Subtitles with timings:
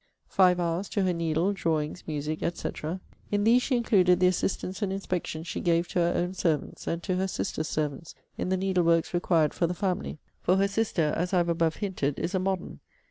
[0.29, 2.69] FIVE hours to her needle, drawings, music, &c.
[3.29, 7.03] In these she included the assistance and inspection she gave to her own servants, and
[7.03, 11.13] to her sister's servants, in the needle works required for the family: for her sister,
[11.15, 12.79] as I have above hinted, is a MODERN.